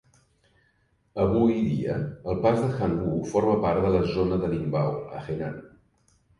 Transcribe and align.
Avui 1.25 1.59
dia, 1.65 1.99
el 2.33 2.41
pas 2.47 2.57
de 2.63 2.71
Hangu 2.79 3.13
forma 3.35 3.61
part 3.69 3.87
de 3.87 3.95
la 3.99 4.03
zona 4.17 4.43
de 4.43 4.53
Lingbao, 4.57 4.99
a 5.21 5.25
Henan. 5.31 5.65